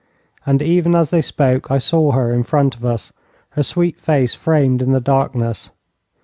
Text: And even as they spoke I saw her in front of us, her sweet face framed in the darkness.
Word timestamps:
And 0.47 0.63
even 0.63 0.95
as 0.95 1.11
they 1.11 1.21
spoke 1.21 1.69
I 1.69 1.77
saw 1.77 2.13
her 2.13 2.33
in 2.33 2.41
front 2.41 2.73
of 2.75 2.83
us, 2.83 3.13
her 3.51 3.61
sweet 3.61 3.99
face 3.99 4.33
framed 4.33 4.81
in 4.81 4.93
the 4.93 4.99
darkness. 4.99 5.69